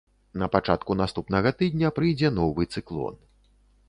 [0.43, 3.21] На пачатку наступнага тыдня прыйдзе новы цыклон.